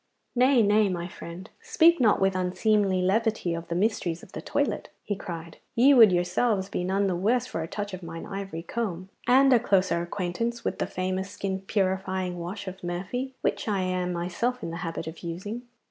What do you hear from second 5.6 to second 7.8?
'Ye would yourselves be none the worse for a